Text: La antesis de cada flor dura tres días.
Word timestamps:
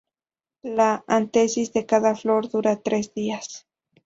La 0.63 1.03
antesis 1.09 1.73
de 1.73 1.85
cada 1.85 2.15
flor 2.15 2.49
dura 2.49 2.81
tres 2.81 3.13
días. 3.13 3.67